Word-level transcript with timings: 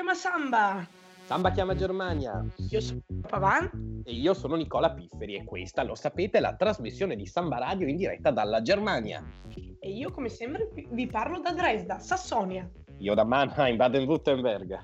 chiama 0.00 0.14
Samba. 0.14 0.88
Samba 1.26 1.50
chiama 1.50 1.74
Germania. 1.74 2.42
Io 2.70 2.80
sono 2.80 3.00
Pavan. 3.28 4.02
E 4.04 4.12
io 4.12 4.32
sono 4.32 4.56
Nicola 4.56 4.94
Pifferi 4.94 5.36
e 5.36 5.44
questa, 5.44 5.82
lo 5.82 5.94
sapete, 5.94 6.38
è 6.38 6.40
la 6.40 6.56
trasmissione 6.56 7.16
di 7.16 7.26
Samba 7.26 7.58
Radio 7.58 7.86
in 7.86 7.96
diretta 7.96 8.30
dalla 8.30 8.62
Germania. 8.62 9.22
E 9.78 9.90
io, 9.90 10.10
come 10.10 10.30
sempre, 10.30 10.70
vi 10.72 11.06
parlo 11.06 11.40
da 11.40 11.52
Dresda, 11.52 11.98
Sassonia. 11.98 12.68
Io 12.98 13.14
da 13.14 13.24
Mannheim, 13.24 13.76
Baden-Württemberg. 13.76 14.78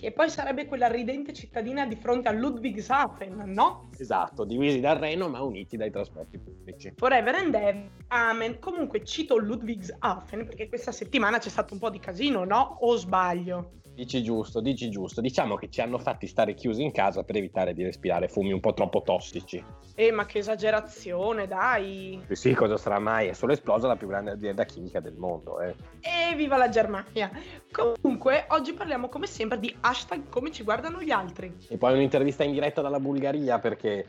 Che 0.00 0.12
poi 0.12 0.30
sarebbe 0.30 0.64
quella 0.64 0.86
ridente 0.86 1.34
cittadina 1.34 1.86
di 1.86 1.94
fronte 1.94 2.30
a 2.30 2.32
Ludwigshafen, 2.32 3.42
no? 3.52 3.90
Esatto, 3.98 4.44
divisi 4.44 4.80
dal 4.80 4.96
Reno 4.96 5.28
ma 5.28 5.42
uniti 5.42 5.76
dai 5.76 5.90
trasporti 5.90 6.38
pubblici. 6.38 6.94
Forever 6.96 7.34
and 7.34 7.54
ever, 7.54 7.90
amen. 8.08 8.58
Comunque 8.60 9.04
cito 9.04 9.36
Ludwigshafen 9.36 10.46
perché 10.46 10.70
questa 10.70 10.90
settimana 10.90 11.36
c'è 11.36 11.50
stato 11.50 11.74
un 11.74 11.80
po' 11.80 11.90
di 11.90 12.00
casino, 12.00 12.44
no? 12.44 12.78
O 12.80 12.96
sbaglio? 12.96 13.72
Dici 13.92 14.22
giusto, 14.22 14.60
dici 14.60 14.88
giusto. 14.88 15.20
Diciamo 15.20 15.56
che 15.56 15.68
ci 15.68 15.82
hanno 15.82 15.98
fatti 15.98 16.26
stare 16.26 16.54
chiusi 16.54 16.82
in 16.82 16.92
casa 16.92 17.22
per 17.22 17.36
evitare 17.36 17.74
di 17.74 17.82
respirare 17.82 18.28
fumi 18.28 18.52
un 18.52 18.60
po' 18.60 18.72
troppo 18.72 19.02
tossici. 19.02 19.62
Eh, 19.94 20.10
ma 20.10 20.24
che 20.24 20.38
esagerazione, 20.38 21.46
dai! 21.46 22.22
Sì, 22.28 22.34
sì, 22.34 22.54
cosa 22.54 22.78
sarà 22.78 22.98
mai? 22.98 23.28
È 23.28 23.32
solo 23.34 23.52
esplosa 23.52 23.88
la 23.88 23.96
più 23.96 24.06
grande 24.06 24.30
azienda 24.30 24.64
chimica 24.64 25.00
del 25.00 25.16
mondo, 25.16 25.60
eh. 25.60 25.74
E 26.00 26.34
viva 26.34 26.56
la 26.56 26.70
Germania! 26.70 27.30
Comunque, 27.70 28.46
oggi 28.50 28.72
parliamo 28.72 29.10
come 29.10 29.26
sempre 29.26 29.58
di 29.58 29.76
hashtag 29.90 30.28
come 30.28 30.52
ci 30.52 30.62
guardano 30.62 31.02
gli 31.02 31.10
altri. 31.10 31.52
E 31.68 31.76
poi 31.76 31.94
un'intervista 31.94 32.44
in 32.44 32.52
diretta 32.52 32.80
dalla 32.80 33.00
Bulgaria 33.00 33.58
perché... 33.58 34.06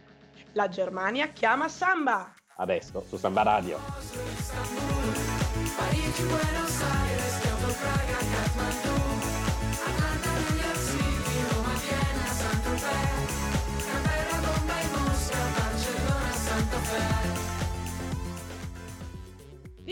La 0.54 0.68
Germania 0.68 1.28
chiama 1.28 1.68
Samba! 1.68 2.34
Adesso, 2.56 3.04
su 3.08 3.18
Samba 3.18 3.42
Radio. 3.42 3.80
Buenos 6.28 6.82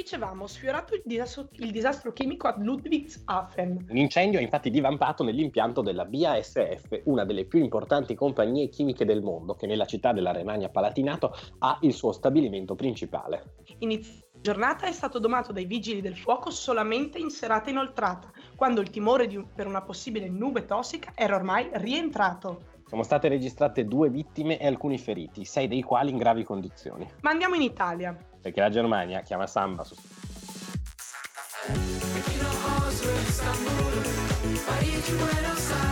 Dicevamo, 0.09 0.47
sfiorato 0.47 0.95
il 0.95 1.03
disastro, 1.05 1.49
il 1.57 1.69
disastro 1.69 2.11
chimico 2.13 2.47
a 2.47 2.55
Ludwigshafen. 2.57 3.85
L'incendio 3.89 4.39
ha 4.39 4.41
infatti 4.41 4.71
divampato 4.71 5.23
nell'impianto 5.23 5.83
della 5.83 6.03
BASF, 6.03 7.01
una 7.03 7.25
delle 7.25 7.45
più 7.45 7.59
importanti 7.59 8.15
compagnie 8.15 8.69
chimiche 8.69 9.05
del 9.05 9.21
mondo, 9.21 9.53
che 9.53 9.67
nella 9.67 9.85
città 9.85 10.11
della 10.11 10.31
Renania 10.31 10.69
Palatinato 10.69 11.31
ha 11.59 11.77
il 11.81 11.93
suo 11.93 12.11
stabilimento 12.11 12.73
principale. 12.73 13.57
Inizio 13.77 14.29
giornata 14.41 14.87
è 14.87 14.91
stato 14.91 15.19
domato 15.19 15.51
dai 15.51 15.65
vigili 15.65 16.01
del 16.01 16.17
fuoco 16.17 16.49
solamente 16.49 17.19
in 17.19 17.29
serata 17.29 17.69
inoltrata, 17.69 18.31
quando 18.55 18.81
il 18.81 18.89
timore 18.89 19.27
un, 19.35 19.45
per 19.53 19.67
una 19.67 19.83
possibile 19.83 20.27
nube 20.27 20.65
tossica 20.65 21.11
era 21.13 21.35
ormai 21.35 21.69
rientrato. 21.73 22.77
Sono 22.89 23.03
state 23.03 23.27
registrate 23.27 23.85
due 23.85 24.09
vittime 24.09 24.57
e 24.57 24.65
alcuni 24.65 24.97
feriti, 24.97 25.45
sei 25.45 25.67
dei 25.67 25.83
quali 25.83 26.09
in 26.09 26.17
gravi 26.17 26.43
condizioni. 26.43 27.07
Ma 27.21 27.29
andiamo 27.29 27.53
in 27.53 27.61
Italia. 27.61 28.17
Perché 28.41 28.61
la 28.61 28.71
Germania 28.71 29.21
chiama 29.21 29.45
Samba 29.45 29.83
su. 29.83 29.93
Parigi, 34.65 35.13
Buenos 35.13 35.71
Aires, 35.71 35.88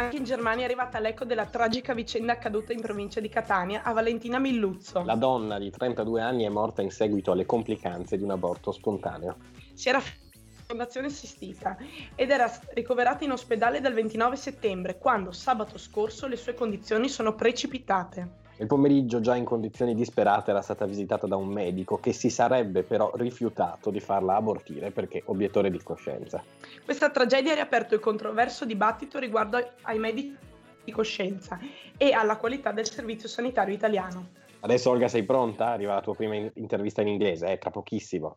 Anche 0.00 0.16
in 0.16 0.24
Germania 0.24 0.62
è 0.62 0.64
arrivata 0.64 0.98
l'eco 0.98 1.26
della 1.26 1.44
tragica 1.44 1.92
vicenda 1.92 2.32
accaduta 2.32 2.72
in 2.72 2.80
provincia 2.80 3.20
di 3.20 3.28
Catania 3.28 3.82
a 3.82 3.92
Valentina 3.92 4.38
Milluzzo. 4.38 5.02
La 5.04 5.14
donna 5.14 5.58
di 5.58 5.70
32 5.70 6.22
anni 6.22 6.44
è 6.44 6.48
morta 6.48 6.80
in 6.80 6.90
seguito 6.90 7.32
alle 7.32 7.44
complicanze 7.44 8.16
di 8.16 8.22
un 8.22 8.30
aborto 8.30 8.72
spontaneo. 8.72 9.36
Si 9.74 9.90
era 9.90 10.00
fondazione 10.64 11.08
assistita 11.08 11.76
ed 12.14 12.30
era 12.30 12.50
ricoverata 12.72 13.24
in 13.24 13.32
ospedale 13.32 13.82
dal 13.82 13.92
29 13.92 14.36
settembre, 14.36 14.96
quando 14.96 15.32
sabato 15.32 15.76
scorso 15.76 16.26
le 16.26 16.36
sue 16.36 16.54
condizioni 16.54 17.10
sono 17.10 17.34
precipitate. 17.34 18.39
Nel 18.60 18.68
pomeriggio, 18.68 19.20
già 19.20 19.36
in 19.36 19.46
condizioni 19.46 19.94
disperate, 19.94 20.50
era 20.50 20.60
stata 20.60 20.84
visitata 20.84 21.26
da 21.26 21.36
un 21.36 21.48
medico 21.48 21.96
che 21.96 22.12
si 22.12 22.28
sarebbe 22.28 22.82
però 22.82 23.10
rifiutato 23.14 23.88
di 23.88 24.00
farla 24.00 24.36
abortire 24.36 24.90
perché 24.90 25.22
obiettore 25.24 25.70
di 25.70 25.82
coscienza. 25.82 26.44
Questa 26.84 27.08
tragedia 27.08 27.52
ha 27.52 27.54
riaperto 27.54 27.94
il 27.94 28.00
controverso 28.00 28.66
dibattito 28.66 29.18
riguardo 29.18 29.56
ai 29.80 29.98
medici 29.98 30.36
di 30.84 30.92
coscienza 30.92 31.58
e 31.96 32.12
alla 32.12 32.36
qualità 32.36 32.70
del 32.70 32.86
servizio 32.86 33.30
sanitario 33.30 33.72
italiano. 33.72 34.28
Adesso 34.60 34.90
Olga 34.90 35.08
sei 35.08 35.22
pronta? 35.24 35.68
Arriva 35.68 35.94
la 35.94 36.02
tua 36.02 36.14
prima 36.14 36.34
intervista 36.52 37.00
in 37.00 37.08
inglese, 37.08 37.50
eh, 37.50 37.56
tra 37.56 37.70
pochissimo. 37.70 38.36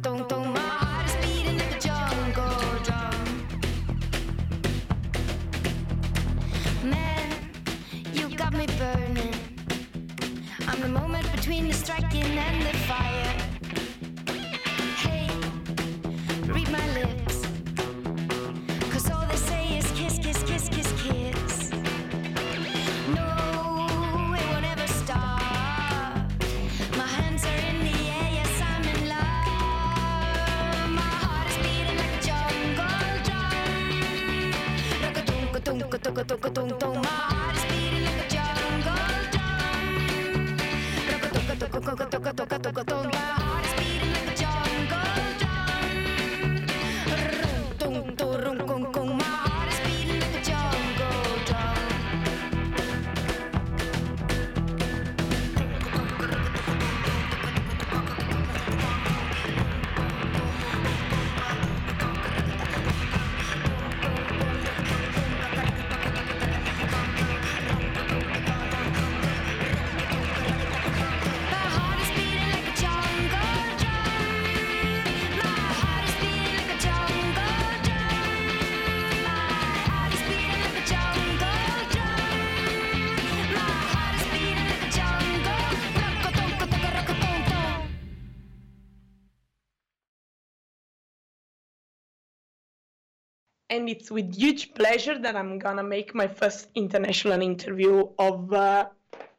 and 93.71 93.87
it's 93.89 94.11
with 94.11 94.35
huge 94.35 94.73
pleasure 94.73 95.17
that 95.17 95.35
I'm 95.35 95.57
gonna 95.57 95.83
make 95.83 96.13
my 96.13 96.27
first 96.27 96.67
international 96.75 97.41
interview 97.41 98.03
of 98.19 98.53
uh, 98.53 98.89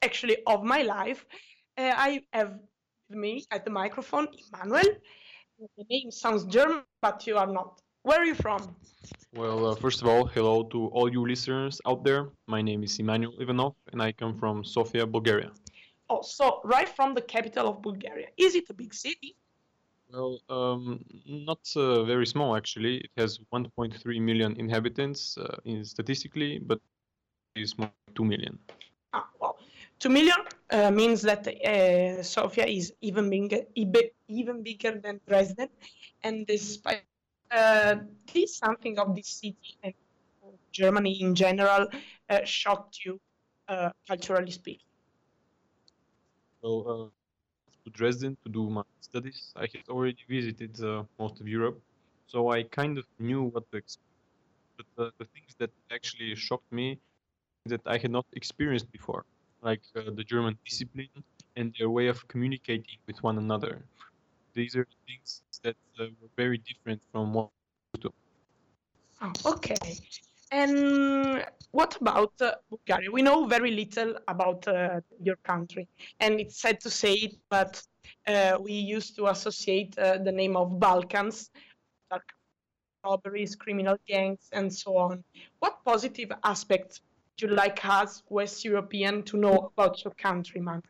actually 0.00 0.38
of 0.46 0.64
my 0.64 0.82
life. 0.82 1.24
Uh, 1.78 1.92
I 1.94 2.22
have 2.32 2.54
with 3.08 3.18
me 3.18 3.44
at 3.50 3.64
the 3.64 3.70
microphone 3.70 4.26
Emmanuel. 4.42 4.90
The 5.76 5.84
name 5.88 6.10
sounds 6.10 6.44
German, 6.46 6.82
but 7.02 7.26
you 7.26 7.36
are 7.36 7.46
not. 7.46 7.80
Where 8.02 8.18
are 8.18 8.24
you 8.24 8.34
from? 8.34 8.74
Well, 9.34 9.66
uh, 9.66 9.74
first 9.76 10.02
of 10.02 10.08
all, 10.08 10.26
hello 10.26 10.64
to 10.64 10.86
all 10.88 11.08
you 11.12 11.22
listeners 11.28 11.80
out 11.86 12.02
there. 12.02 12.30
My 12.48 12.62
name 12.62 12.82
is 12.82 12.98
Emmanuel 12.98 13.34
Ivanov, 13.38 13.74
and 13.92 14.02
I 14.02 14.12
come 14.12 14.34
from 14.34 14.64
Sofia, 14.64 15.06
Bulgaria. 15.06 15.50
Oh, 16.08 16.22
so 16.22 16.60
right 16.64 16.88
from 16.88 17.14
the 17.14 17.22
capital 17.22 17.68
of 17.68 17.82
Bulgaria. 17.82 18.28
Is 18.36 18.54
it 18.54 18.64
a 18.70 18.74
big 18.74 18.92
city? 18.92 19.36
Well, 20.12 20.40
um, 20.50 21.04
not 21.26 21.60
uh, 21.74 22.04
very 22.04 22.26
small 22.26 22.54
actually. 22.54 22.98
It 22.98 23.10
has 23.16 23.38
1.3 23.52 24.20
million 24.20 24.56
inhabitants 24.58 25.38
uh, 25.38 25.56
in 25.64 25.84
statistically, 25.84 26.58
but 26.58 26.80
it's 27.56 27.78
more 27.78 27.90
than 28.06 28.14
2 28.14 28.24
million. 28.24 28.58
Ah, 29.14 29.28
well, 29.40 29.58
two 29.98 30.10
million 30.10 30.36
uh, 30.70 30.90
means 30.90 31.22
that 31.22 31.46
uh, 31.48 32.22
Sofia 32.22 32.66
is 32.66 32.92
even 33.00 33.30
bigger, 33.30 33.62
even 34.28 34.62
bigger 34.62 34.98
than 34.98 35.20
Dresden, 35.26 35.68
and 36.22 36.46
despite 36.46 37.04
uh, 37.50 37.96
this, 38.32 38.56
something 38.56 38.98
of 38.98 39.14
this 39.14 39.28
city 39.28 39.76
and 39.82 39.94
Germany 40.72 41.22
in 41.22 41.34
general 41.34 41.86
uh, 42.28 42.44
shocked 42.44 43.04
you, 43.04 43.20
uh, 43.68 43.90
culturally 44.06 44.50
speaking. 44.50 44.86
Well, 46.62 47.10
uh, 47.12 47.21
to 47.84 47.90
Dresden 47.90 48.36
to 48.44 48.50
do 48.50 48.70
my 48.70 48.82
studies, 49.00 49.52
I 49.56 49.62
had 49.72 49.88
already 49.88 50.22
visited 50.28 50.82
uh, 50.82 51.04
most 51.18 51.40
of 51.40 51.48
Europe, 51.48 51.80
so 52.26 52.50
I 52.50 52.62
kind 52.64 52.98
of 52.98 53.06
knew 53.18 53.44
what 53.44 53.64
to 53.72 53.78
expect. 53.78 54.06
But 54.76 54.86
uh, 55.04 55.10
the 55.18 55.26
things 55.26 55.54
that 55.58 55.70
actually 55.92 56.34
shocked 56.36 56.70
me 56.72 56.98
that 57.66 57.82
I 57.86 57.98
had 57.98 58.10
not 58.10 58.26
experienced 58.32 58.90
before, 58.92 59.24
like 59.62 59.82
uh, 59.96 60.10
the 60.14 60.24
German 60.24 60.58
discipline 60.64 61.10
and 61.56 61.74
their 61.78 61.90
way 61.90 62.08
of 62.08 62.26
communicating 62.28 62.98
with 63.06 63.22
one 63.22 63.38
another. 63.38 63.84
These 64.54 64.76
are 64.76 64.86
things 65.06 65.42
that 65.62 65.76
uh, 65.98 66.06
were 66.20 66.30
very 66.36 66.58
different 66.58 67.02
from 67.12 67.34
what. 67.34 67.50
Okay. 69.46 69.78
And 70.52 71.46
what 71.70 71.96
about 72.00 72.32
uh, 72.40 72.52
Bulgaria? 72.68 73.10
We 73.10 73.22
know 73.22 73.46
very 73.46 73.70
little 73.70 74.16
about 74.28 74.68
uh, 74.68 75.00
your 75.18 75.36
country, 75.36 75.88
and 76.20 76.38
it's 76.38 76.60
sad 76.60 76.78
to 76.80 76.90
say 76.90 77.14
it, 77.14 77.36
but 77.48 77.82
uh, 78.26 78.58
we 78.60 78.72
used 78.72 79.16
to 79.16 79.28
associate 79.28 79.98
uh, 79.98 80.18
the 80.18 80.30
name 80.30 80.54
of 80.54 80.78
Balkans, 80.78 81.50
like 82.10 82.28
robberies, 83.02 83.56
criminal 83.56 83.96
gangs, 84.06 84.50
and 84.52 84.72
so 84.72 84.98
on. 84.98 85.24
What 85.60 85.82
positive 85.86 86.30
aspects 86.44 87.00
would 87.00 87.48
you 87.48 87.56
like 87.56 87.82
us, 87.84 88.22
West 88.28 88.62
European, 88.62 89.22
to 89.24 89.38
know 89.38 89.72
about 89.72 90.04
your 90.04 90.12
country, 90.14 90.60
man? 90.60 90.82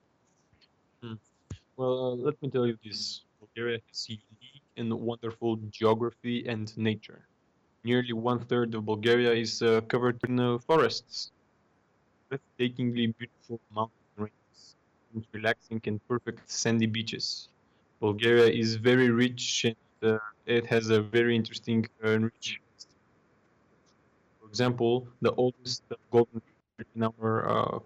Well, 1.76 2.12
uh, 2.12 2.14
let 2.16 2.40
me 2.42 2.50
tell 2.50 2.66
you 2.66 2.76
this 2.84 3.22
Bulgaria 3.38 3.78
has 3.88 4.08
unique 4.08 4.66
and 4.76 4.92
wonderful 4.92 5.56
geography 5.70 6.46
and 6.48 6.76
nature. 6.76 7.28
Nearly 7.84 8.12
one 8.12 8.38
third 8.38 8.75
of 8.75 8.87
Bulgaria 8.87 9.32
is 9.32 9.61
uh, 9.61 9.81
covered 9.88 10.19
in 10.29 10.38
uh, 10.38 10.58
forests, 10.58 11.32
breathtakingly 12.31 13.12
beautiful 13.19 13.61
mountain 13.75 14.06
ranges, 14.17 14.76
and 15.12 15.26
relaxing 15.32 15.81
and 15.87 15.99
perfect 16.06 16.49
sandy 16.49 16.87
beaches. 16.87 17.49
Bulgaria 18.00 18.46
is 18.46 18.76
very 18.76 19.11
rich 19.11 19.64
and 19.64 19.76
uh, 20.12 20.19
it 20.46 20.64
has 20.67 20.90
a 20.90 21.00
very 21.00 21.34
interesting 21.34 21.87
uh, 22.05 22.11
and 22.11 22.25
rich 22.25 22.61
history. 22.76 22.94
For 24.40 24.49
example, 24.49 25.08
the 25.20 25.32
oldest 25.34 25.82
uh, 25.90 25.96
golden 26.11 26.40
in 26.94 27.02
our 27.02 27.32
uh, 27.49 27.79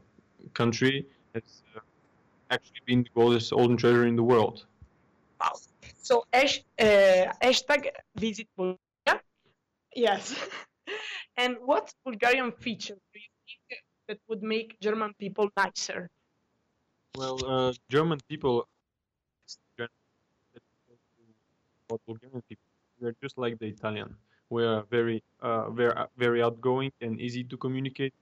country 0.55 1.07
has 1.35 1.63
uh, 1.75 1.81
actually 2.51 2.83
been 2.87 3.03
the 3.03 3.21
oldest 3.21 3.51
golden 3.51 3.77
treasure 3.77 4.07
in 4.07 4.17
the 4.17 4.23
world. 4.23 4.67
Wow. 5.41 5.53
So, 6.03 6.25
uh, 6.33 6.45
hashtag 7.43 7.89
visit 8.17 8.49
Bulgaria. 8.57 8.86
Yes. 9.97 10.35
and 11.39 11.57
what 11.65 11.93
Bulgarian 12.05 12.53
feature 12.53 12.99
do 13.15 13.19
you 13.19 13.31
think 13.49 13.81
that 14.09 14.19
would 14.29 14.43
make 14.43 14.79
German 14.81 15.15
people 15.19 15.49
nicer? 15.57 16.11
Well, 17.17 17.39
uh, 17.47 17.73
German 17.89 18.21
people, 18.29 18.69
about 21.89 22.01
Bulgarian 22.07 22.43
people, 22.47 22.69
we 23.01 23.09
are 23.09 23.17
just 23.23 23.39
like 23.39 23.59
the 23.59 23.69
Italian. 23.69 24.15
We 24.51 24.65
are 24.65 24.83
very, 24.91 25.23
uh, 25.41 25.71
very, 25.71 25.95
very 26.19 26.43
outgoing 26.43 26.93
and 27.01 27.19
easy 27.19 27.43
to 27.45 27.57
communicate. 27.57 28.13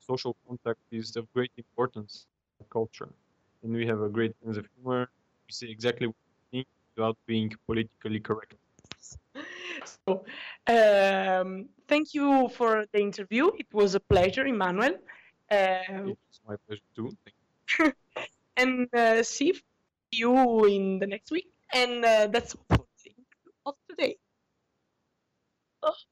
Social 0.00 0.36
contact 0.46 0.80
is 0.90 1.16
of 1.16 1.32
great 1.32 1.52
importance 1.56 2.26
in 2.60 2.66
culture, 2.68 3.08
and 3.62 3.72
we 3.72 3.86
have 3.86 4.02
a 4.02 4.10
great 4.10 4.34
sense 4.44 4.58
of 4.58 4.66
humor. 4.76 5.08
We 5.46 5.52
say 5.52 5.68
exactly 5.68 6.08
what 6.08 6.16
we 6.52 6.58
think 6.58 6.66
without 6.94 7.16
being 7.26 7.50
politically 7.66 8.20
correct. 8.20 8.54
So, 9.84 10.24
um, 10.66 11.68
thank 11.88 12.14
you 12.14 12.48
for 12.48 12.86
the 12.92 13.00
interview. 13.00 13.50
It 13.58 13.66
was 13.72 13.94
a 13.94 14.00
pleasure, 14.00 14.46
Emmanuel. 14.46 14.94
Uh, 15.50 16.12
It's 16.28 16.40
my 16.46 16.56
pleasure 16.66 16.90
too. 16.94 17.10
And 18.56 18.88
uh, 18.94 19.22
see 19.22 19.54
you 20.12 20.64
in 20.66 20.98
the 20.98 21.06
next 21.06 21.30
week. 21.30 21.48
And 21.72 22.04
uh, 22.04 22.26
that's 22.26 22.54
all 22.54 22.76
for 22.76 22.86
the 23.04 23.10
interview 23.10 23.52
of 23.66 23.74
today. 23.88 24.18
Pushing 25.82 26.09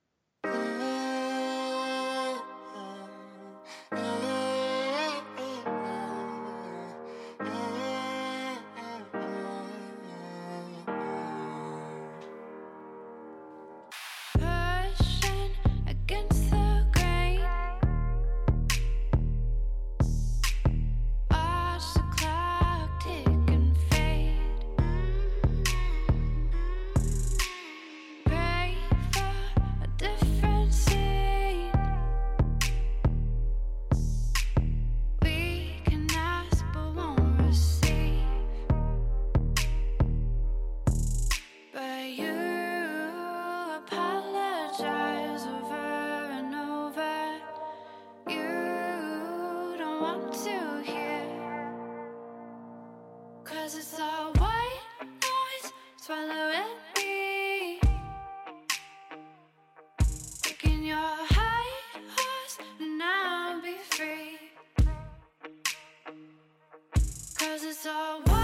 I 67.78 67.80
saw 67.80 68.38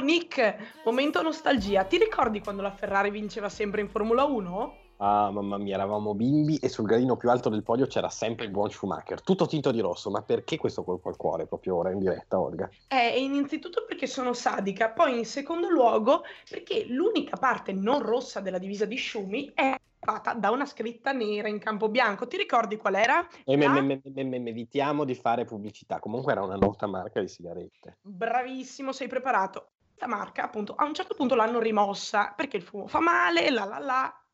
Nick, 0.00 0.80
momento 0.84 1.22
nostalgia. 1.22 1.84
Ti 1.84 1.98
ricordi 1.98 2.40
quando 2.40 2.62
la 2.62 2.70
Ferrari 2.70 3.10
vinceva 3.10 3.48
sempre 3.48 3.80
in 3.80 3.88
Formula 3.88 4.24
1? 4.24 4.86
Ah, 5.00 5.30
mamma 5.30 5.58
mia, 5.58 5.74
eravamo 5.74 6.12
bimbi 6.14 6.56
e 6.56 6.68
sul 6.68 6.86
gradino 6.86 7.16
più 7.16 7.30
alto 7.30 7.48
del 7.48 7.62
podio 7.62 7.86
c'era 7.86 8.08
sempre 8.08 8.46
il 8.46 8.50
buon 8.50 8.68
Schumacher, 8.68 9.22
tutto 9.22 9.46
tinto 9.46 9.70
di 9.70 9.80
rosso. 9.80 10.10
Ma 10.10 10.22
perché 10.22 10.56
questo 10.56 10.82
colpo 10.82 11.08
al 11.08 11.16
cuore 11.16 11.46
proprio 11.46 11.76
ora 11.76 11.92
in 11.92 12.00
diretta, 12.00 12.40
Olga? 12.40 12.68
Eh, 12.88 13.22
innanzitutto 13.22 13.84
perché 13.86 14.08
sono 14.08 14.32
sadica, 14.32 14.90
poi 14.90 15.18
in 15.18 15.24
secondo 15.24 15.68
luogo 15.68 16.22
perché 16.48 16.84
l'unica 16.88 17.36
parte 17.36 17.72
non 17.72 18.02
rossa 18.02 18.40
della 18.40 18.58
divisa 18.58 18.86
di 18.86 18.96
Schumi 18.96 19.52
è 19.54 19.76
fatta 20.00 20.34
da 20.34 20.50
una 20.50 20.64
scritta 20.64 21.12
nera 21.12 21.48
in 21.48 21.60
campo 21.60 21.88
bianco. 21.88 22.26
Ti 22.26 22.36
ricordi 22.36 22.76
qual 22.76 22.96
era? 22.96 23.24
Evitiamo 23.44 25.04
di 25.04 25.14
fare 25.14 25.44
pubblicità. 25.44 26.00
Comunque 26.00 26.32
era 26.32 26.42
una 26.42 26.56
nota 26.56 26.88
marca 26.88 27.20
di 27.20 27.28
sigarette. 27.28 27.98
Bravissimo, 28.02 28.90
sei 28.90 29.06
preparato. 29.06 29.70
La 29.98 30.06
marca, 30.06 30.44
appunto, 30.44 30.74
a 30.74 30.84
un 30.84 30.94
certo 30.94 31.14
punto 31.14 31.34
l'hanno 31.34 31.58
rimossa 31.58 32.32
perché 32.36 32.56
il 32.56 32.62
fumo 32.62 32.86
fa 32.86 33.00
male, 33.00 33.50
la 33.50 33.64
la 33.64 33.78
la. 33.78 34.26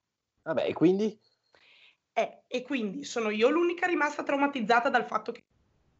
Vabbè, 0.42 0.66
e 0.66 0.72
quindi? 0.74 1.18
Eh, 2.12 2.42
e 2.46 2.62
quindi 2.62 3.02
sono 3.04 3.30
io 3.30 3.48
l'unica 3.48 3.86
rimasta 3.86 4.22
traumatizzata 4.22 4.90
dal 4.90 5.06
fatto 5.06 5.32
che 5.32 5.44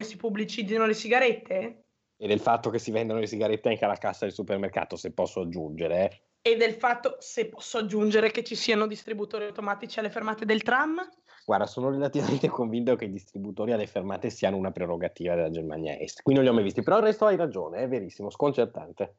si 0.04 0.16
pubblicizzino 0.16 0.85
le 0.85 0.94
sigarette? 0.94 1.85
E 2.16 2.26
del 2.26 2.40
fatto 2.40 2.71
che 2.71 2.78
si 2.78 2.90
vendono 2.90 3.21
le 3.21 3.26
sigarette 3.26 3.71
anche 3.71 3.85
alla 3.85 3.97
cassa 3.97 4.25
del 4.25 4.35
supermercato, 4.35 4.97
se 4.97 5.12
posso 5.12 5.40
aggiungere. 5.40 6.11
eh. 6.11 6.23
E 6.47 6.56
del 6.56 6.75
fatto, 6.75 7.16
se 7.21 7.49
posso 7.49 7.78
aggiungere, 7.78 8.30
che 8.30 8.44
ci 8.44 8.54
siano 8.54 8.87
distributori 8.87 9.47
automatici 9.47 9.99
alle 9.99 10.11
fermate 10.11 10.44
del 10.44 10.62
tram? 10.62 11.00
Guarda, 11.45 11.67
sono 11.67 11.91
relativamente 11.91 12.49
convinto 12.49 12.97
che 12.97 13.05
i 13.05 13.11
distributori 13.11 13.73
alle 13.73 13.87
fermate 13.87 14.31
siano 14.31 14.57
una 14.57 14.73
prerogativa 14.73 15.35
della 15.35 15.51
Germania 15.51 15.99
Est. 15.99 16.23
Qui 16.23 16.35
non 16.35 16.43
li 16.43 16.49
ho 16.49 16.53
mai 16.53 16.63
visti, 16.65 16.83
però 16.83 16.97
il 16.99 17.05
resto 17.05 17.27
hai 17.27 17.37
ragione, 17.37 17.79
è 17.79 17.89
verissimo, 17.89 18.31
sconcertante. 18.31 19.17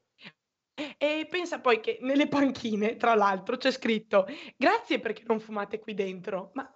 E 0.97 1.27
pensa 1.29 1.59
poi 1.61 1.79
che 1.79 1.99
nelle 2.01 2.27
panchine, 2.27 2.97
tra 2.97 3.15
l'altro, 3.15 3.57
c'è 3.57 3.71
scritto 3.71 4.25
grazie 4.57 4.99
perché 4.99 5.23
non 5.25 5.39
fumate 5.39 5.79
qui 5.79 5.93
dentro. 5.93 6.51
Ma 6.53 6.69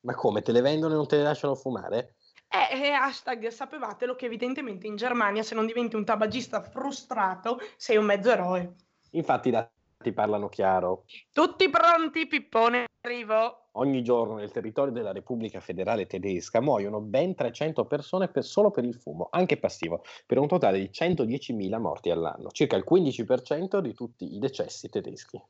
Ma 0.00 0.14
come, 0.14 0.42
te 0.42 0.52
le 0.52 0.60
vendono 0.60 0.94
e 0.94 0.96
non 0.96 1.06
te 1.06 1.16
le 1.16 1.22
lasciano 1.22 1.54
fumare? 1.54 2.16
eh, 2.48 2.86
eh, 2.86 2.92
hashtag 2.92 3.48
sapevatelo 3.48 4.14
che 4.14 4.26
evidentemente 4.26 4.86
in 4.86 4.96
Germania 4.96 5.42
se 5.42 5.54
non 5.54 5.66
diventi 5.66 5.96
un 5.96 6.04
tabagista 6.04 6.62
frustrato 6.62 7.58
sei 7.76 7.96
un 7.96 8.04
mezzo 8.06 8.30
eroe. 8.30 8.74
Infatti 9.10 9.48
i 9.48 9.50
dati 9.98 10.12
parlano 10.12 10.48
chiaro. 10.48 11.04
Tutti 11.32 11.68
pronti, 11.68 12.26
Pippone, 12.26 12.86
arrivo. 13.00 13.66
Ogni 13.72 14.02
giorno 14.02 14.36
nel 14.36 14.50
territorio 14.50 14.92
della 14.92 15.12
Repubblica 15.12 15.60
Federale 15.60 16.06
Tedesca 16.06 16.60
muoiono 16.60 17.00
ben 17.00 17.34
300 17.34 17.84
persone 17.84 18.28
per- 18.28 18.44
solo 18.44 18.70
per 18.70 18.84
il 18.84 18.94
fumo, 18.94 19.28
anche 19.30 19.58
passivo, 19.58 20.02
per 20.26 20.38
un 20.38 20.46
totale 20.46 20.78
di 20.78 20.90
110.000 20.90 21.78
morti 21.78 22.10
all'anno, 22.10 22.50
circa 22.50 22.76
il 22.76 22.84
15% 22.88 23.80
di 23.80 23.92
tutti 23.92 24.34
i 24.34 24.38
decessi 24.38 24.88
tedeschi. 24.88 25.40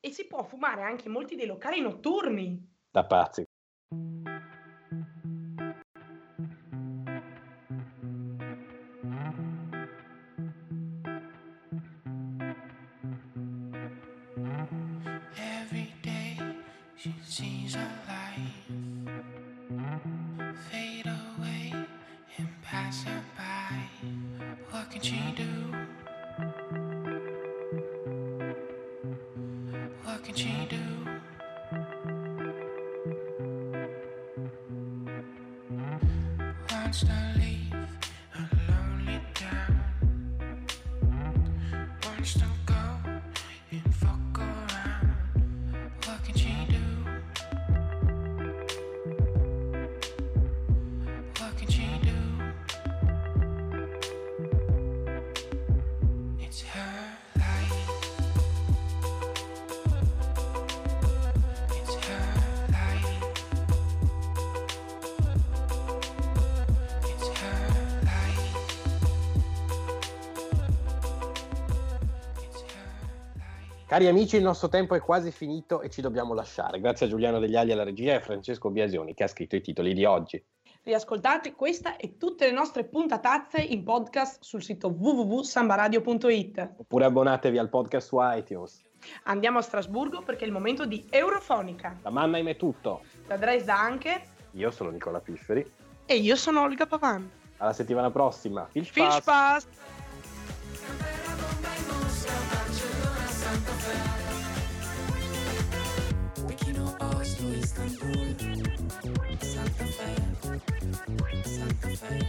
E 0.00 0.10
si 0.10 0.26
può 0.26 0.42
fumare 0.42 0.82
anche 0.82 1.06
in 1.06 1.12
molti 1.12 1.34
dei 1.34 1.46
locali 1.46 1.80
notturni. 1.80 2.72
Da 2.90 3.04
pazzi. 3.04 3.44
Leave 37.36 37.73
Cari 73.94 74.08
amici, 74.08 74.34
il 74.34 74.42
nostro 74.42 74.68
tempo 74.68 74.96
è 74.96 75.00
quasi 75.00 75.30
finito 75.30 75.80
e 75.80 75.88
ci 75.88 76.00
dobbiamo 76.00 76.34
lasciare. 76.34 76.80
Grazie 76.80 77.06
a 77.06 77.08
Giuliano 77.08 77.38
Degli 77.38 77.54
Ali 77.54 77.70
alla 77.70 77.84
regia 77.84 78.10
e 78.10 78.16
a 78.16 78.20
Francesco 78.20 78.68
Biasioni 78.68 79.14
che 79.14 79.22
ha 79.22 79.28
scritto 79.28 79.54
i 79.54 79.60
titoli 79.60 79.94
di 79.94 80.04
oggi. 80.04 80.44
Riascoltate 80.82 81.52
questa 81.52 81.94
e 81.94 82.16
tutte 82.16 82.46
le 82.46 82.50
nostre 82.50 82.82
puntatazze 82.82 83.60
in 83.60 83.84
podcast 83.84 84.42
sul 84.42 84.64
sito 84.64 84.88
www.sambaradio.it. 84.88 86.70
Oppure 86.78 87.04
abbonatevi 87.04 87.56
al 87.56 87.68
podcast 87.68 88.08
su 88.08 88.16
iTunes. 88.20 88.82
Andiamo 89.26 89.58
a 89.58 89.62
Strasburgo 89.62 90.22
perché 90.22 90.42
è 90.42 90.48
il 90.48 90.52
momento 90.52 90.86
di 90.86 91.06
Eurofonica. 91.08 91.96
Da 92.02 92.10
Mannheim 92.10 92.48
è 92.48 92.56
tutto. 92.56 93.02
Da 93.28 93.36
Dresda 93.36 93.78
anche. 93.78 94.22
Io 94.54 94.72
sono 94.72 94.90
Nicola 94.90 95.20
Pifferi. 95.20 95.70
E 96.04 96.16
io 96.16 96.34
sono 96.34 96.62
Olga 96.62 96.86
Pavan. 96.86 97.30
Alla 97.58 97.72
settimana 97.72 98.10
prossima. 98.10 98.66
Fish 98.72 98.88
Fish 98.88 99.22
Pass. 99.22 99.22
Pass! 99.22 100.03
Istanbul, 107.64 108.36
Santa 109.38 109.84
Fe, 109.86 110.12
Santa 111.44 111.88
Fe, 111.88 112.20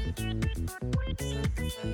Santa 1.17 1.67
Fe. 1.67 1.93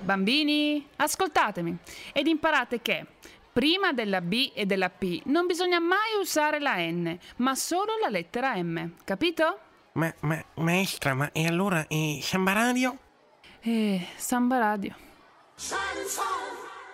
Bambini, 0.00 0.84
ascoltatemi 0.96 1.78
ed 2.12 2.26
imparate 2.26 2.82
che 2.82 3.06
prima 3.52 3.92
della 3.92 4.20
B 4.20 4.50
e 4.54 4.66
della 4.66 4.90
P 4.90 5.22
non 5.26 5.46
bisogna 5.46 5.78
mai 5.78 6.18
usare 6.20 6.58
la 6.58 6.78
N, 6.78 7.16
ma 7.36 7.54
solo 7.54 7.92
la 8.02 8.08
lettera 8.08 8.60
M, 8.60 8.94
capito? 9.04 9.70
Ma, 9.94 10.12
ma, 10.20 10.42
maestra, 10.54 11.14
ma 11.14 11.30
e 11.32 11.46
allora 11.46 11.86
eh, 11.86 12.18
Samba 12.22 12.52
Radio? 12.52 12.96
Eh, 13.60 14.06
Samba 14.16 14.58
Radio. 14.58 14.94
Shining 15.56 16.06
song. 16.06 16.61